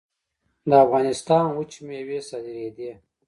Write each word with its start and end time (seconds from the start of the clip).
د 0.69 0.71
افغانستان 0.85 1.45
وچې 1.55 1.79
میوې 1.87 2.19
صادرېدې 2.29 2.91